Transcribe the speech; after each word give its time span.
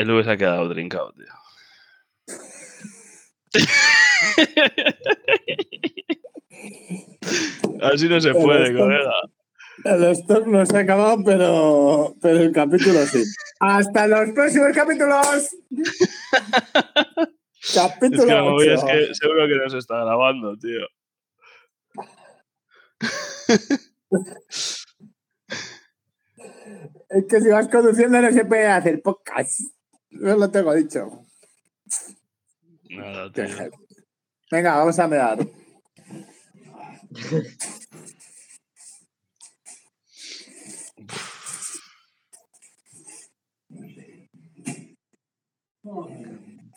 El 0.00 0.10
V 0.10 0.24
se 0.24 0.30
ha 0.30 0.36
quedado 0.38 0.72
trincado, 0.72 1.12
tío. 1.12 1.26
Así 7.82 8.08
no 8.08 8.18
se 8.18 8.32
puede, 8.32 8.74
colega. 8.74 9.12
El 9.84 10.04
stock 10.04 10.46
no 10.46 10.64
se 10.64 10.78
ha 10.78 10.80
acabado, 10.80 11.22
pero, 11.22 12.14
pero 12.22 12.38
el 12.38 12.50
capítulo 12.50 13.04
sí. 13.04 13.22
¡Hasta 13.60 14.06
los 14.06 14.30
próximos 14.30 14.68
capítulos! 14.74 15.54
capítulo 17.74 18.22
Es 18.22 18.26
que 18.26 18.34
la 18.34 18.42
movida 18.42 18.74
es 18.74 18.82
8. 18.82 18.92
que 18.92 19.14
seguro 19.14 19.46
que 19.48 19.56
no 19.56 19.68
se 19.68 19.78
está 19.78 20.02
grabando, 20.02 20.56
tío. 20.56 20.86
Es 27.10 27.24
que 27.28 27.40
si 27.42 27.48
vas 27.48 27.68
conduciendo 27.68 28.22
no 28.22 28.32
se 28.32 28.46
puede 28.46 28.66
hacer 28.66 29.02
podcast. 29.02 29.60
No 30.10 30.36
lo 30.36 30.50
tengo 30.50 30.74
dicho. 30.74 31.26
Nada, 32.90 33.32
tío. 33.32 33.44
Venga, 34.50 34.76
vamos 34.76 34.98
a 34.98 35.08
mirar. 35.08 35.38